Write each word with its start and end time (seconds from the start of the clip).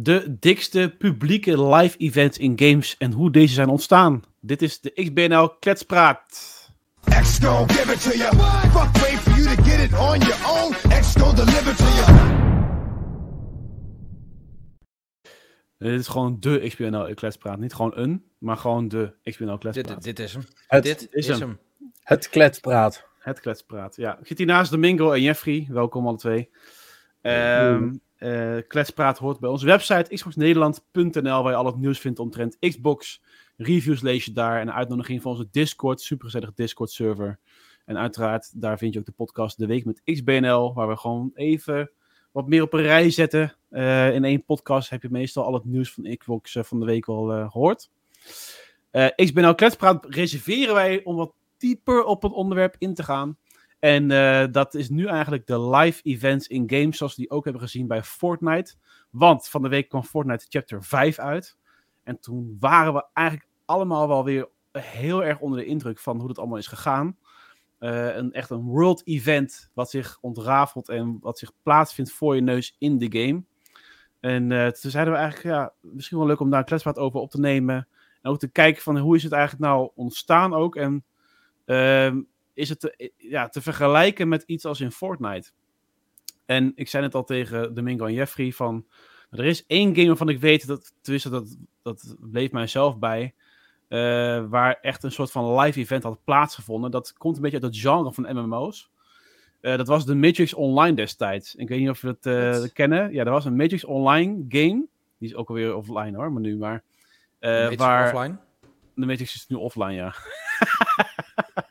De 0.00 0.36
dikste 0.38 0.94
publieke 0.98 1.64
live 1.64 1.96
events 1.96 2.38
in 2.38 2.52
games 2.58 2.96
en 2.96 3.12
hoe 3.12 3.30
deze 3.30 3.54
zijn 3.54 3.68
ontstaan. 3.68 4.22
Dit 4.40 4.62
is 4.62 4.80
de 4.80 4.90
XBNL 4.90 5.56
Kletspraat. 5.58 6.56
Give 7.02 7.92
it 7.92 8.02
to 8.02 8.10
you. 8.16 8.34
Fuck 8.70 9.02
wait 9.02 9.18
for 9.18 9.32
you 9.38 9.56
to 9.56 9.62
get 9.62 9.80
it 9.80 9.98
on 9.98 10.18
your 10.18 10.46
own. 10.46 10.72
Deliver 11.34 11.76
to 11.76 11.84
you. 11.84 12.36
Dit 15.78 16.00
is 16.00 16.08
gewoon 16.08 16.36
de 16.40 16.64
XBNL 16.68 17.14
Kletspraat. 17.14 17.58
Niet 17.58 17.74
gewoon 17.74 17.92
een, 17.94 18.24
maar 18.38 18.56
gewoon 18.56 18.88
de 18.88 19.12
XBNL 19.22 19.58
Kletspraat. 19.58 20.02
Dit, 20.02 20.16
dit 20.16 20.18
is 20.26 20.32
hem. 20.32 20.42
Het 20.66 20.82
dit 20.82 21.08
is, 21.10 21.26
hem. 21.26 21.58
Het 22.02 22.28
Kletspraat. 22.28 23.06
Het 23.18 23.40
Kletspraat, 23.40 23.96
ja. 23.96 24.18
Ik 24.18 24.26
zit 24.26 24.38
hier 24.38 24.46
naast 24.46 24.70
Domingo 24.70 25.12
en 25.12 25.22
Jeffrey. 25.22 25.66
Welkom 25.70 26.06
alle 26.06 26.16
twee. 26.16 26.50
Ehm 27.20 27.90
eh, 28.18 28.56
Kletspraat 28.68 29.18
hoort 29.18 29.40
bij 29.40 29.50
onze 29.50 29.66
website 29.66 30.14
xboxnederland.nl 30.14 31.42
waar 31.42 31.52
je 31.52 31.58
al 31.58 31.66
het 31.66 31.76
nieuws 31.76 31.98
vindt 31.98 32.18
omtrent 32.18 32.58
Xbox. 32.58 33.22
Reviews 33.56 34.00
lees 34.00 34.24
je 34.24 34.32
daar 34.32 34.60
en 34.60 34.72
uitnodiging 34.72 35.22
van 35.22 35.30
onze 35.30 35.48
Discord, 35.50 36.00
supergezellige 36.00 36.52
Discord 36.54 36.90
server. 36.90 37.38
En 37.84 37.98
uiteraard, 37.98 38.60
daar 38.60 38.78
vind 38.78 38.92
je 38.92 38.98
ook 38.98 39.06
de 39.06 39.12
podcast 39.12 39.58
De 39.58 39.66
Week 39.66 39.84
met 39.84 40.02
XBNL, 40.04 40.74
waar 40.74 40.88
we 40.88 40.96
gewoon 40.96 41.30
even 41.34 41.90
wat 42.32 42.48
meer 42.48 42.62
op 42.62 42.72
een 42.72 42.82
rij 42.82 43.10
zetten. 43.10 43.56
Eh, 43.68 44.14
in 44.14 44.24
één 44.24 44.44
podcast 44.44 44.90
heb 44.90 45.02
je 45.02 45.10
meestal 45.10 45.44
al 45.44 45.54
het 45.54 45.64
nieuws 45.64 45.92
van 45.92 46.16
Xbox 46.16 46.54
eh, 46.54 46.62
van 46.62 46.80
de 46.80 46.86
week 46.86 47.06
al 47.06 47.48
gehoord. 47.50 47.90
XBNL 49.16 49.54
Kletspraat 49.54 50.06
reserveren 50.08 50.74
wij 50.74 51.04
om 51.04 51.16
wat 51.16 51.32
dieper 51.58 52.04
op 52.04 52.22
het 52.22 52.32
onderwerp 52.32 52.76
in 52.78 52.94
te 52.94 53.02
gaan. 53.02 53.36
En 53.78 54.10
uh, 54.10 54.44
dat 54.50 54.74
is 54.74 54.88
nu 54.88 55.06
eigenlijk 55.06 55.46
de 55.46 55.60
live 55.60 56.02
events 56.02 56.46
in 56.46 56.70
games, 56.70 56.96
zoals 56.96 57.16
we 57.16 57.22
die 57.22 57.30
ook 57.30 57.44
hebben 57.44 57.62
gezien 57.62 57.86
bij 57.86 58.02
Fortnite. 58.02 58.74
Want 59.10 59.48
van 59.48 59.62
de 59.62 59.68
week 59.68 59.88
kwam 59.88 60.02
Fortnite 60.02 60.46
Chapter 60.48 60.84
5 60.84 61.18
uit. 61.18 61.56
En 62.02 62.20
toen 62.20 62.56
waren 62.60 62.94
we 62.94 63.06
eigenlijk 63.12 63.48
allemaal 63.64 64.08
wel 64.08 64.24
weer 64.24 64.48
heel 64.72 65.24
erg 65.24 65.40
onder 65.40 65.58
de 65.58 65.64
indruk 65.64 65.98
van 65.98 66.18
hoe 66.18 66.28
het 66.28 66.38
allemaal 66.38 66.58
is 66.58 66.66
gegaan. 66.66 67.16
Uh, 67.80 68.16
een, 68.16 68.32
echt 68.32 68.50
een 68.50 68.64
world 68.64 69.06
event 69.06 69.70
wat 69.74 69.90
zich 69.90 70.18
ontrafelt 70.20 70.88
en 70.88 71.18
wat 71.20 71.38
zich 71.38 71.52
plaatsvindt 71.62 72.12
voor 72.12 72.34
je 72.34 72.40
neus 72.40 72.76
in 72.78 72.98
de 72.98 73.20
game. 73.20 73.44
En 74.20 74.50
uh, 74.50 74.66
toen 74.66 74.90
zeiden 74.90 75.12
we 75.12 75.18
eigenlijk, 75.18 75.54
ja, 75.54 75.72
misschien 75.80 76.18
wel 76.18 76.26
leuk 76.26 76.40
om 76.40 76.50
daar 76.50 76.58
een 76.58 76.64
kletspraat 76.64 76.98
over 76.98 77.20
op 77.20 77.30
te 77.30 77.40
nemen. 77.40 77.88
En 78.22 78.30
ook 78.30 78.38
te 78.38 78.48
kijken 78.48 78.82
van 78.82 78.98
hoe 78.98 79.16
is 79.16 79.22
het 79.22 79.32
eigenlijk 79.32 79.62
nou 79.62 79.90
ontstaan 79.94 80.54
ook. 80.54 80.76
En 80.76 81.04
uh, 81.66 82.14
is 82.58 82.68
het 82.68 82.80
te, 82.80 83.12
ja, 83.16 83.48
te 83.48 83.62
vergelijken 83.62 84.28
met 84.28 84.42
iets 84.46 84.64
als 84.64 84.80
in 84.80 84.92
Fortnite. 84.92 85.50
En 86.46 86.72
ik 86.74 86.88
zei 86.88 87.04
het 87.04 87.14
al 87.14 87.24
tegen 87.24 87.74
Domingo 87.74 88.06
en 88.06 88.12
Jeffrey 88.12 88.52
van... 88.52 88.86
Er 89.30 89.44
is 89.44 89.66
één 89.66 89.94
game 89.94 90.06
waarvan 90.06 90.28
ik 90.28 90.40
weet, 90.40 90.66
dat, 90.66 90.94
tenminste 91.00 91.30
dat, 91.30 91.56
dat 91.82 92.16
bleef 92.20 92.52
mijzelf 92.52 92.98
bij... 92.98 93.34
Uh, 93.88 94.44
waar 94.48 94.78
echt 94.80 95.02
een 95.02 95.12
soort 95.12 95.30
van 95.30 95.60
live 95.60 95.80
event 95.80 96.02
had 96.02 96.24
plaatsgevonden. 96.24 96.90
Dat 96.90 97.12
komt 97.12 97.36
een 97.36 97.42
beetje 97.42 97.60
uit 97.60 97.74
het 97.74 97.82
genre 97.82 98.12
van 98.12 98.36
MMO's. 98.36 98.90
Uh, 99.60 99.72
eh, 99.72 99.78
dat 99.78 99.86
was 99.86 100.06
de 100.06 100.14
Matrix 100.14 100.54
Online 100.54 100.96
destijds. 100.96 101.54
Ik 101.54 101.68
weet 101.68 101.78
niet 101.78 101.88
of 101.88 102.00
we 102.00 102.08
het 102.08 102.26
uh, 102.26 102.68
kennen. 102.72 103.12
Ja, 103.12 103.24
er 103.24 103.30
was 103.30 103.44
een 103.44 103.56
Matrix 103.56 103.84
Online 103.84 104.44
game. 104.48 104.86
Die 105.18 105.28
is 105.28 105.34
ook 105.34 105.48
alweer 105.48 105.74
offline 105.74 106.16
hoor, 106.16 106.32
maar 106.32 106.42
nu 106.42 106.56
maar. 106.56 106.82
waar... 107.76 108.14
offline? 108.14 108.38
De 109.00 109.06
Matrix 109.06 109.34
is 109.34 109.46
nu 109.46 109.56
offline, 109.56 109.92
ja. 109.92 110.14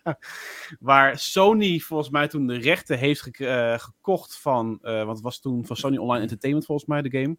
waar 0.79 1.19
Sony 1.19 1.79
volgens 1.79 2.09
mij 2.09 2.27
toen 2.27 2.47
de 2.47 2.57
rechten 2.57 2.97
heeft 2.97 3.39
uh, 3.39 3.79
gekocht 3.79 4.37
van, 4.37 4.79
uh, 4.81 4.97
want 4.97 5.09
het 5.09 5.21
was 5.21 5.39
toen 5.39 5.65
van 5.65 5.75
Sony 5.75 5.97
Online 5.97 6.21
Entertainment 6.21 6.65
volgens 6.65 6.87
mij 6.87 7.01
de 7.01 7.19
game. 7.19 7.37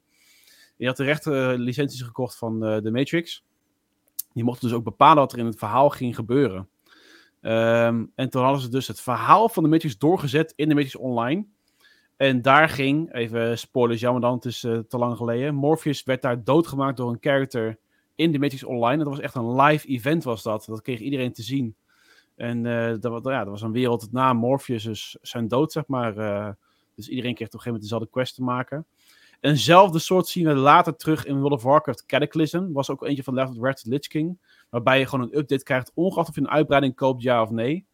Die 0.76 0.86
had 0.86 0.96
de 0.96 1.04
rechten 1.04 1.52
uh, 1.52 1.58
licenties 1.58 2.02
gekocht 2.02 2.36
van 2.36 2.60
de 2.60 2.90
Matrix. 2.90 3.44
Die 4.32 4.44
mochten 4.44 4.68
dus 4.68 4.76
ook 4.76 4.84
bepalen 4.84 5.16
wat 5.16 5.32
er 5.32 5.38
in 5.38 5.46
het 5.46 5.58
verhaal 5.58 5.90
ging 5.90 6.14
gebeuren. 6.14 6.68
Um, 7.40 8.12
en 8.14 8.30
toen 8.30 8.42
hadden 8.42 8.60
ze 8.60 8.68
dus 8.68 8.86
het 8.86 9.00
verhaal 9.00 9.48
van 9.48 9.62
de 9.62 9.68
Matrix 9.68 9.98
doorgezet 9.98 10.52
in 10.56 10.68
de 10.68 10.74
Matrix 10.74 10.96
Online. 10.96 11.46
En 12.16 12.42
daar 12.42 12.68
ging, 12.68 13.14
even 13.14 13.58
spoilers, 13.58 14.00
jammer 14.00 14.22
dan, 14.22 14.34
het 14.34 14.44
is 14.44 14.60
te 14.60 14.98
lang 14.98 15.16
geleden. 15.16 15.54
Morpheus 15.54 16.02
werd 16.02 16.22
daar 16.22 16.44
doodgemaakt 16.44 16.96
door 16.96 17.10
een 17.10 17.18
character 17.20 17.78
in 18.18 18.32
de 18.32 18.66
Online. 18.66 18.96
Dat 18.96 19.12
was 19.12 19.20
echt 19.20 19.34
een 19.34 19.60
live 19.60 19.88
event 19.88 20.24
was 20.24 20.42
dat. 20.42 20.64
Dat 20.68 20.82
kreeg 20.82 21.00
iedereen 21.00 21.32
te 21.32 21.42
zien. 21.42 21.76
En 22.36 22.64
uh, 22.64 22.94
dat, 23.00 23.24
ja, 23.24 23.38
dat 23.38 23.48
was 23.48 23.62
een 23.62 23.72
wereld 23.72 24.12
na 24.12 24.32
Morpheus 24.32 24.82
dus 24.82 25.16
zijn 25.22 25.48
dood, 25.48 25.72
zeg 25.72 25.86
maar. 25.86 26.16
Uh, 26.16 26.48
dus 26.94 27.08
iedereen 27.08 27.34
kreeg 27.34 27.46
op 27.46 27.54
een 27.54 27.60
gegeven 27.60 27.64
moment 27.64 27.82
dezelfde 27.82 28.08
quest 28.10 28.34
te 28.34 28.42
maken. 28.42 28.86
Eenzelfde 29.40 29.98
soort 29.98 30.26
zien 30.26 30.46
we 30.46 30.54
later 30.54 30.96
terug 30.96 31.24
in 31.24 31.38
World 31.38 31.52
of 31.52 31.62
Warcraft 31.62 32.06
Cataclysm. 32.06 32.72
Was 32.72 32.90
ook 32.90 33.04
eentje 33.04 33.22
van 33.22 33.34
Left 33.34 33.58
Red 33.60 33.84
Lich 33.86 34.06
King. 34.06 34.38
Waarbij 34.70 34.98
je 34.98 35.06
gewoon 35.06 35.24
een 35.24 35.38
update 35.38 35.62
krijgt, 35.62 35.92
ongeacht 35.94 36.28
of 36.28 36.34
je 36.34 36.40
een 36.40 36.48
uitbreiding 36.48 36.94
koopt, 36.94 37.22
ja 37.22 37.42
of 37.42 37.50
nee. 37.50 37.86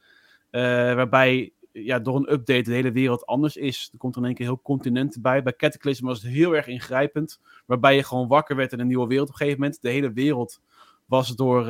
Uh, 0.50 0.62
waarbij 0.94 1.52
ja, 1.82 1.98
door 1.98 2.16
een 2.16 2.32
update 2.32 2.62
de 2.62 2.72
hele 2.72 2.92
wereld 2.92 3.26
anders 3.26 3.56
is. 3.56 3.88
Er 3.92 3.98
komt 3.98 4.14
er 4.14 4.20
in 4.20 4.26
één 4.26 4.36
keer 4.36 4.46
heel 4.46 4.60
continent 4.62 5.22
bij. 5.22 5.42
Bij 5.42 5.56
Cataclysm 5.56 6.06
was 6.06 6.22
het 6.22 6.32
heel 6.32 6.56
erg 6.56 6.66
ingrijpend. 6.66 7.40
Waarbij 7.66 7.96
je 7.96 8.02
gewoon 8.02 8.28
wakker 8.28 8.56
werd 8.56 8.72
in 8.72 8.80
een 8.80 8.86
nieuwe 8.86 9.06
wereld 9.06 9.28
op 9.28 9.32
een 9.32 9.40
gegeven 9.40 9.60
moment. 9.60 9.82
De 9.82 9.90
hele 9.90 10.12
wereld 10.12 10.60
was 11.06 11.28
door 11.36 11.64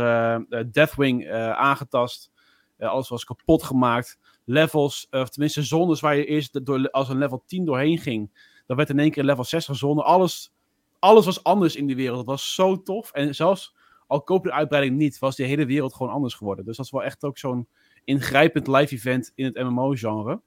Deathwing 0.70 1.30
aangetast. 1.52 2.32
Uh, 2.78 2.88
alles 2.88 3.08
was 3.08 3.24
kapot 3.24 3.62
gemaakt. 3.62 4.18
Levels, 4.44 5.06
of 5.10 5.28
tenminste 5.28 5.62
zones 5.62 6.00
waar 6.00 6.16
je 6.16 6.24
eerst 6.24 6.64
door, 6.66 6.90
als 6.90 7.08
een 7.08 7.18
level 7.18 7.42
10 7.46 7.64
doorheen 7.64 7.98
ging. 7.98 8.52
Dan 8.66 8.76
werd 8.76 8.90
in 8.90 8.98
één 8.98 9.10
keer 9.10 9.24
level 9.24 9.44
60 9.44 9.76
zone. 9.76 10.02
Alles, 10.02 10.52
alles 10.98 11.24
was 11.24 11.44
anders 11.44 11.76
in 11.76 11.86
die 11.86 11.96
wereld. 11.96 12.18
Het 12.18 12.26
was 12.26 12.54
zo 12.54 12.82
tof. 12.82 13.12
En 13.12 13.34
zelfs 13.34 13.74
al 14.06 14.22
koop 14.22 14.44
de 14.44 14.52
uitbreiding 14.52 14.96
niet, 14.96 15.18
was 15.18 15.36
die 15.36 15.46
hele 15.46 15.66
wereld 15.66 15.94
gewoon 15.94 16.12
anders 16.12 16.34
geworden. 16.34 16.64
Dus 16.64 16.76
dat 16.76 16.86
is 16.86 16.92
wel 16.92 17.02
echt 17.02 17.24
ook 17.24 17.38
zo'n 17.38 17.68
ingrijpend 18.04 18.66
live 18.66 18.94
event 18.94 19.32
in 19.34 19.44
het 19.44 19.54
MMO-genre. 19.54 20.40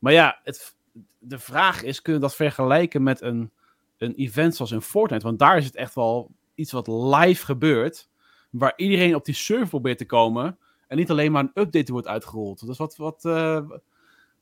Maar 0.00 0.12
ja, 0.12 0.40
het, 0.42 0.76
de 1.18 1.38
vraag 1.38 1.82
is, 1.82 2.02
kunnen 2.02 2.20
we 2.20 2.26
dat 2.26 2.36
vergelijken 2.36 3.02
met 3.02 3.20
een, 3.20 3.50
een 3.98 4.14
event 4.14 4.56
zoals 4.56 4.72
in 4.72 4.80
Fortnite? 4.80 5.26
Want 5.26 5.38
daar 5.38 5.56
is 5.56 5.64
het 5.64 5.76
echt 5.76 5.94
wel 5.94 6.30
iets 6.54 6.72
wat 6.72 6.86
live 6.86 7.44
gebeurt. 7.44 8.08
Waar 8.50 8.72
iedereen 8.76 9.14
op 9.14 9.24
die 9.24 9.34
server 9.34 9.68
probeert 9.68 9.98
te 9.98 10.06
komen. 10.06 10.58
En 10.88 10.96
niet 10.96 11.10
alleen 11.10 11.32
maar 11.32 11.42
een 11.42 11.62
update 11.62 11.92
wordt 11.92 12.06
uitgerold. 12.06 12.66
Dus 12.66 12.78
wat, 12.78 12.96
wat, 12.96 13.24
uh, 13.24 13.70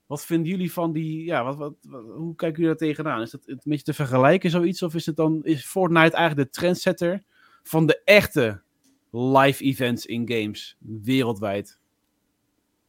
wat 0.07 0.25
vinden 0.25 0.49
jullie 0.49 0.73
van 0.73 0.93
die. 0.93 1.25
Ja, 1.25 1.45
wat, 1.45 1.57
wat, 1.57 1.75
hoe 2.17 2.35
kijken 2.35 2.63
jullie 2.63 2.79
daar 2.79 2.89
tegenaan? 2.89 3.21
Is 3.21 3.31
dat 3.31 3.43
een 3.47 3.61
beetje 3.65 3.85
te 3.85 3.95
vergelijken, 3.95 4.51
zoiets? 4.51 4.83
Of 4.83 4.95
is 4.95 5.07
het 5.07 5.17
dan. 5.17 5.45
Is 5.45 5.67
Fortnite 5.67 6.17
eigenlijk 6.17 6.53
de 6.53 6.59
trendsetter 6.59 7.23
van 7.63 7.87
de 7.87 8.03
echte 8.05 8.63
live 9.11 9.65
events 9.65 10.07
in 10.07 10.29
games 10.29 10.77
wereldwijd? 10.79 11.79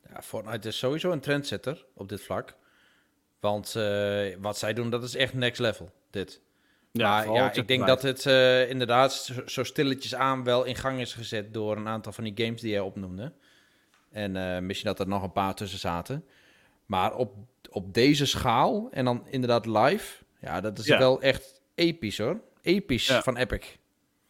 Ja, 0.09 0.21
Fortnite 0.21 0.67
is 0.67 0.77
sowieso 0.77 1.11
een 1.11 1.19
trendsetter 1.19 1.85
op 1.93 2.09
dit 2.09 2.21
vlak. 2.21 2.55
Want 3.39 3.73
uh, 3.77 4.35
wat 4.39 4.57
zij 4.57 4.73
doen, 4.73 4.89
dat 4.89 5.03
is 5.03 5.15
echt 5.15 5.33
next 5.33 5.59
level. 5.59 5.91
Dit. 6.09 6.41
Ja, 6.91 7.09
maar, 7.09 7.33
ja 7.33 7.53
ik 7.53 7.67
denk 7.67 7.87
dat 7.87 8.01
het 8.01 8.25
uh, 8.25 8.69
inderdaad 8.69 9.31
zo 9.45 9.63
stilletjes 9.63 10.15
aan 10.15 10.43
wel 10.43 10.63
in 10.63 10.75
gang 10.75 10.99
is 10.99 11.13
gezet 11.13 11.53
door 11.53 11.77
een 11.77 11.87
aantal 11.87 12.11
van 12.11 12.23
die 12.23 12.45
games 12.45 12.61
die 12.61 12.71
jij 12.71 12.79
opnoemde. 12.79 13.33
En 14.09 14.35
uh, 14.35 14.59
misschien 14.59 14.89
dat 14.89 14.99
er 14.99 15.07
nog 15.07 15.23
een 15.23 15.31
paar 15.31 15.55
tussen 15.55 15.79
zaten. 15.79 16.25
Maar 16.85 17.15
op, 17.15 17.35
op 17.69 17.93
deze 17.93 18.25
schaal 18.25 18.87
en 18.91 19.05
dan 19.05 19.27
inderdaad 19.27 19.65
live, 19.65 20.23
ja, 20.39 20.61
dat 20.61 20.79
is 20.79 20.87
wel 20.87 21.21
echt 21.21 21.61
episch 21.75 22.17
hoor. 22.17 22.41
Episch 22.61 23.11
van 23.11 23.37
Epic. 23.37 23.65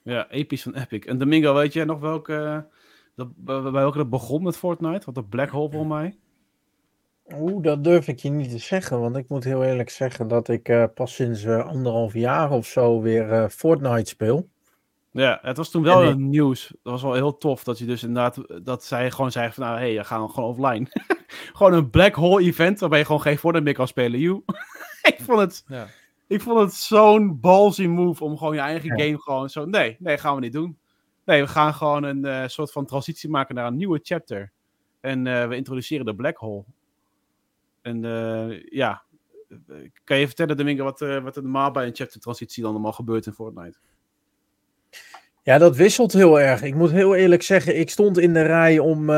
Ja, 0.04 0.30
episch 0.30 0.64
van 0.64 0.76
Epic. 0.76 1.06
En 1.06 1.18
Domingo, 1.18 1.54
weet 1.54 1.74
jij 1.74 1.86
nog 1.86 2.00
welke, 2.00 2.68
dat, 3.16 3.28
bij 3.36 3.62
welke 3.62 3.98
dat 3.98 4.10
begon 4.10 4.44
met 4.44 4.58
Fortnite? 4.58 5.06
Wat 5.06 5.16
de 5.16 5.24
Black 5.24 5.50
Hole 5.50 5.72
voor 5.72 5.88
mij? 5.88 6.18
Oeh, 7.34 7.64
dat 7.64 7.84
durf 7.84 8.08
ik 8.08 8.20
je 8.20 8.30
niet 8.30 8.50
te 8.50 8.58
zeggen, 8.58 9.00
want 9.00 9.18
ik 9.18 9.30
moet 9.30 9.44
heel 9.44 9.64
eerlijk 9.64 9.90
zeggen 9.90 10.28
dat 10.28 10.48
ik 10.48 10.70
uh, 10.70 10.84
pas 10.96 11.16
sinds 11.16 11.44
uh, 11.44 11.66
anderhalf 11.66 12.14
jaar 12.14 12.52
of 12.52 12.66
zo 12.66 13.02
weer 13.02 13.32
uh, 13.32 13.48
Fortnite 13.48 14.10
speel. 14.10 14.50
Ja, 15.12 15.40
het 15.42 15.58
was 15.58 15.70
toen 15.70 15.84
wel 15.84 16.04
een 16.04 16.30
nieuws. 16.30 16.68
Dat 16.84 16.92
was 16.94 17.02
wel 17.02 17.14
heel 17.14 17.38
tof 17.38 17.64
dat 17.64 17.80
je 17.80 17.86
dus 17.86 18.04
inderdaad, 18.04 18.66
dat 18.66 18.86
zij 18.86 19.12
gewoon 19.12 19.32
zei 19.32 19.52
van 19.52 19.64
nou, 19.64 19.78
hé, 19.80 19.86
hey, 19.86 19.96
we 19.96 20.04
gaan 20.04 20.30
gewoon 20.30 20.50
offline. 20.50 20.88
gewoon 21.58 21.74
een 21.74 21.90
black 21.90 22.16
hole 22.16 22.44
event 22.44 22.80
waarbij 22.80 23.00
je 23.00 23.06
gewoon 23.06 23.22
geen 23.22 23.38
Fortnite 23.38 23.66
meer 23.66 23.74
kan 23.74 23.88
spelen. 23.88 24.20
You. 24.20 24.44
ik 25.12 25.18
vond 25.22 25.40
het, 25.40 25.64
ja. 25.68 25.88
Ik 26.32 26.42
vond 26.42 26.60
het 26.60 26.74
zo'n 26.74 27.40
ballsy 27.40 27.86
move 27.86 28.24
om 28.24 28.38
gewoon 28.38 28.54
je 28.54 28.60
eigen 28.60 29.00
game 29.00 29.22
gewoon 29.22 29.50
zo, 29.50 29.66
nee, 29.66 29.96
nee, 30.00 30.18
gaan 30.18 30.36
we 30.36 30.42
niet 30.42 30.54
doen. 30.54 30.78
Nee, 31.26 31.42
we 31.42 31.48
gaan 31.48 31.74
gewoon 31.74 32.04
een 32.04 32.50
soort 32.50 32.72
van 32.72 32.86
transitie 32.86 33.30
maken 33.30 33.56
naar 33.56 33.68
een 33.68 33.76
nieuwe 33.76 34.00
chapter. 34.04 34.52
En 35.00 35.24
we 35.50 35.56
introduceren 35.56 36.06
de 36.06 36.16
black 36.16 36.38
hole. 36.38 36.64
En 37.82 38.04
uh, 38.04 38.64
ja, 38.64 39.04
kan 40.04 40.18
je 40.18 40.28
vertellen, 40.28 40.58
Domingo, 40.58 40.84
wat, 40.84 41.00
wat 41.00 41.36
er 41.36 41.42
normaal 41.42 41.72
bij 41.72 41.88
een 41.88 41.96
chapter 41.96 42.20
transitie 42.20 42.64
dan 42.64 42.72
allemaal 42.72 42.92
gebeurt 42.92 43.26
in 43.26 43.34
Fortnite? 43.34 43.78
Ja, 45.44 45.58
dat 45.58 45.76
wisselt 45.76 46.14
heel 46.14 46.40
erg. 46.40 46.62
Ik 46.62 46.76
moet 46.76 46.92
heel 46.92 47.16
eerlijk 47.16 47.44
zeggen, 47.44 47.80
ik 47.80 47.90
stond 47.90 48.18
in 48.18 48.34
de 48.34 48.42
rij 48.42 48.80
om 48.80 49.12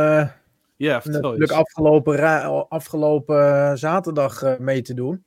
ja, 0.76 1.02
natuurlijk 1.04 1.52
afgelopen, 1.52 2.70
afgelopen 2.70 3.78
zaterdag 3.78 4.60
mee 4.60 4.82
te 4.82 4.94
doen. 4.94 5.24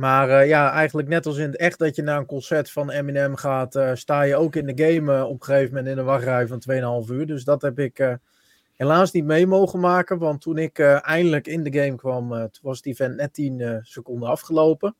Maar 0.00 0.46
ja, 0.46 0.72
eigenlijk 0.72 1.08
net 1.08 1.26
als 1.26 1.36
in 1.36 1.46
het 1.46 1.56
echt 1.56 1.78
dat 1.78 1.96
je 1.96 2.02
naar 2.02 2.18
een 2.18 2.26
concert 2.26 2.70
van 2.70 2.90
Eminem 2.90 3.36
gaat, 3.36 3.78
sta 3.94 4.22
je 4.22 4.36
ook 4.36 4.56
in 4.56 4.66
de 4.66 4.84
game 4.84 5.24
op 5.24 5.40
een 5.40 5.44
gegeven 5.44 5.74
moment 5.74 5.86
in 5.92 5.98
een 5.98 6.04
wachtrij 6.04 6.46
van 6.46 6.62
2,5 7.06 7.12
uur. 7.12 7.26
Dus 7.26 7.44
dat 7.44 7.62
heb 7.62 7.78
ik 7.78 8.18
helaas 8.74 9.12
niet 9.12 9.24
mee 9.24 9.46
mogen 9.46 9.80
maken. 9.80 10.18
Want 10.18 10.40
toen 10.40 10.58
ik 10.58 10.78
eindelijk 10.78 11.46
in 11.46 11.62
de 11.62 11.80
game 11.80 11.96
kwam, 11.96 12.28
toen 12.28 12.62
was 12.62 12.76
het 12.76 12.86
event 12.86 13.16
net 13.16 13.34
10 13.34 13.80
seconden 13.82 14.28
afgelopen. 14.28 14.94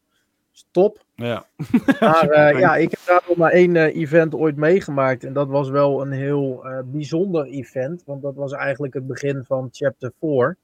Top. 0.71 1.05
Ja. 1.15 1.47
Maar 2.01 2.59
ja, 2.59 2.77
ik 2.77 2.91
heb 2.91 3.01
daar 3.07 3.25
nog 3.29 3.37
maar 3.37 3.53
één 3.53 3.77
event 3.77 4.35
ooit 4.35 4.57
meegemaakt. 4.57 5.25
En 5.25 5.33
dat 5.33 5.49
was 5.49 5.69
wel 5.69 6.01
een 6.03 6.13
heel 6.13 6.65
bijzonder 6.85 7.47
event. 7.47 8.03
Want 8.07 8.23
dat 8.23 8.35
was 8.35 8.53
eigenlijk 8.53 8.95
het 8.95 9.07
begin 9.07 9.45
van 9.45 9.69
chapter 9.73 10.13
4. 10.21 10.57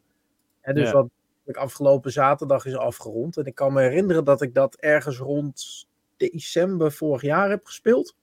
En 0.61 0.75
dus 0.75 0.91
wat 0.91 1.09
afgelopen 1.55 2.13
zaterdag 2.13 2.67
is 2.67 2.77
afgerond. 2.77 3.37
En 3.37 3.45
ik 3.45 3.55
kan 3.55 3.73
me 3.73 3.81
herinneren 3.81 4.25
dat 4.25 4.43
ik 4.43 4.55
dat 4.55 4.75
ergens 4.75 5.19
rond 5.19 5.87
december 6.17 6.93
vorig 6.93 7.23
jaar 7.23 7.51
heb 7.51 7.67
gespeeld. 7.67 8.17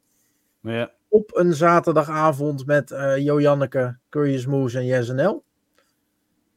Ja. 0.61 0.91
Op 1.07 1.35
een 1.35 1.53
zaterdagavond 1.53 2.65
met 2.65 2.91
uh, 2.91 3.17
Jo 3.17 3.41
Janneke, 3.41 3.97
Curious 4.09 4.45
Moose 4.45 4.77
en 4.77 4.85
JSNL. 4.85 5.43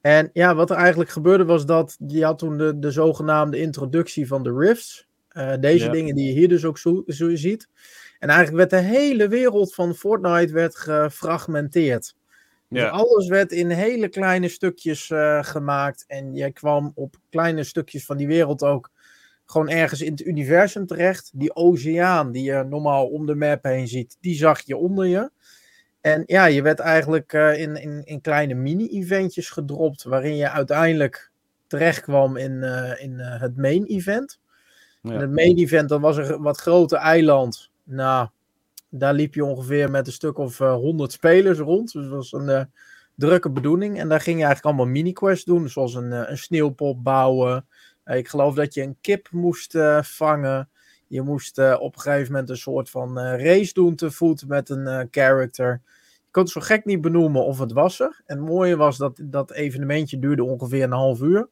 En 0.00 0.30
ja, 0.32 0.54
wat 0.54 0.70
er 0.70 0.76
eigenlijk 0.76 1.10
gebeurde 1.10 1.44
was 1.44 1.66
dat 1.66 1.96
je 2.06 2.24
had 2.24 2.38
toen 2.38 2.58
de, 2.58 2.78
de 2.78 2.90
zogenaamde 2.90 3.58
introductie 3.58 4.26
van 4.26 4.42
de 4.42 4.54
rifts. 4.58 5.06
Uh, 5.32 5.54
deze 5.60 5.90
dingen 5.90 6.14
die 6.14 6.26
je 6.26 6.32
hier 6.32 6.48
dus 6.48 6.64
ook 6.64 6.78
zo, 6.78 7.02
zo 7.06 7.36
ziet. 7.36 7.68
En 8.18 8.28
eigenlijk 8.28 8.70
werd 8.70 8.82
de 8.82 8.88
hele 8.88 9.28
wereld 9.28 9.74
van 9.74 9.94
Fortnite 9.94 10.52
werd 10.52 10.76
gefragmenteerd. 10.76 12.14
Dus 12.68 12.80
ja. 12.80 12.88
alles 12.88 13.28
werd 13.28 13.52
in 13.52 13.70
hele 13.70 14.08
kleine 14.08 14.48
stukjes 14.48 15.10
uh, 15.10 15.42
gemaakt. 15.42 16.04
En 16.06 16.34
je 16.34 16.52
kwam 16.52 16.92
op 16.94 17.16
kleine 17.30 17.64
stukjes 17.64 18.04
van 18.04 18.16
die 18.16 18.26
wereld 18.26 18.62
ook 18.62 18.90
gewoon 19.44 19.68
ergens 19.68 20.00
in 20.00 20.10
het 20.10 20.24
universum 20.24 20.86
terecht. 20.86 21.30
Die 21.34 21.56
oceaan 21.56 22.32
die 22.32 22.42
je 22.42 22.64
normaal 22.68 23.06
om 23.06 23.26
de 23.26 23.34
map 23.34 23.64
heen 23.64 23.88
ziet, 23.88 24.16
die 24.20 24.34
zag 24.34 24.60
je 24.60 24.76
onder 24.76 25.06
je. 25.06 25.30
En 26.00 26.22
ja, 26.26 26.44
je 26.44 26.62
werd 26.62 26.78
eigenlijk 26.78 27.32
uh, 27.32 27.60
in, 27.60 27.76
in, 27.76 28.02
in 28.04 28.20
kleine 28.20 28.54
mini-eventjes 28.54 29.50
gedropt, 29.50 30.02
waarin 30.02 30.36
je 30.36 30.50
uiteindelijk 30.50 31.30
terecht 31.66 32.00
kwam 32.00 32.36
in, 32.36 32.52
uh, 32.52 33.02
in 33.02 33.18
het 33.18 33.56
main 33.56 33.84
event. 33.84 34.40
Ja. 35.02 35.12
En 35.12 35.20
het 35.20 35.30
main 35.30 35.58
event, 35.58 35.88
dat 35.88 36.00
was 36.00 36.16
een 36.16 36.42
wat 36.42 36.58
groter 36.58 36.98
eiland. 36.98 37.70
Nou, 37.84 38.28
daar 38.98 39.14
liep 39.14 39.34
je 39.34 39.44
ongeveer 39.44 39.90
met 39.90 40.06
een 40.06 40.12
stuk 40.12 40.38
of 40.38 40.60
eh, 40.60 40.75
honderd 40.75 41.12
spelers 41.12 41.58
rond. 41.58 41.93
Dus 41.93 42.02
dat 42.02 42.12
was 42.12 42.32
een 42.32 42.48
uh, 42.48 42.62
drukke 43.14 43.50
bedoeling. 43.50 43.98
En 43.98 44.08
daar 44.08 44.20
ging 44.20 44.38
je 44.38 44.44
eigenlijk 44.44 44.76
allemaal 44.76 44.94
mini-quests 44.94 45.44
doen. 45.44 45.69
Zoals 45.69 45.94
een, 45.94 46.12
uh, 46.12 46.22
een 46.26 46.38
sneeuwpop 46.38 47.04
bouwen. 47.04 47.66
ik 48.04 48.28
geloof 48.28 48.54
dat 48.54 48.75
je 48.75 48.82
een 48.82 48.96
kip 49.00 49.28
moest 49.31 49.78
vangen. 50.00 50.69
Je 51.06 51.22
moest 51.22 51.58
op 51.58 51.94
een 51.94 52.00
gegeven 52.00 52.32
moment 52.32 52.50
een 52.50 52.56
soort 52.56 52.90
van 52.90 53.19
race 53.19 53.72
doen 53.72 53.94
te 53.94 54.10
voet 54.10 54.46
met 54.48 54.69
een 54.69 55.08
character. 55.10 55.81
Je 56.25 56.31
kon 56.31 56.42
het 56.42 56.52
zo 56.52 56.60
gek 56.60 56.84
niet 56.84 57.00
benoemen 57.00 57.44
of 57.44 57.58
het 57.58 57.72
was 57.72 58.00
er. 58.00 58.22
En 58.26 58.37
het 58.37 58.46
mooie 58.46 58.76
was 58.76 58.96
dat 58.96 59.20
dat 59.22 59.52
evenementje 59.52 60.19
duurde 60.19 60.44
ongeveer 60.44 60.82
een 60.82 60.92
half 60.92 61.20
uur. 61.20 61.49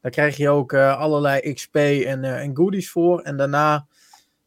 Daar 0.00 0.10
kreeg 0.10 0.36
je 0.36 0.48
ook 0.48 0.74
allerlei 0.74 1.52
XP 1.52 1.76
en, 1.76 2.24
en 2.24 2.56
goodies 2.56 2.90
voor. 2.90 3.20
En 3.20 3.36
daarna 3.36 3.86